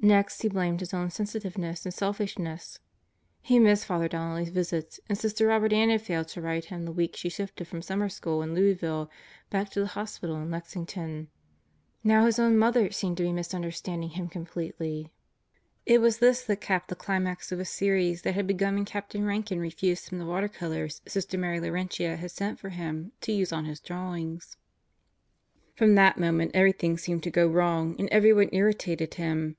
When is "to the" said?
9.70-9.86